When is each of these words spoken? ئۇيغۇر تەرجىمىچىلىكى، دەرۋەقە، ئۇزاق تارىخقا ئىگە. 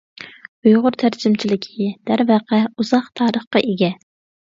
ئۇيغۇر 0.67 0.95
تەرجىمىچىلىكى، 1.01 1.89
دەرۋەقە، 2.11 2.61
ئۇزاق 2.71 3.11
تارىخقا 3.21 3.63
ئىگە. 3.67 3.91